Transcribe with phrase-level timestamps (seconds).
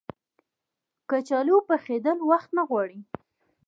[1.09, 2.99] کچالو پخېدل وخت نه غواړي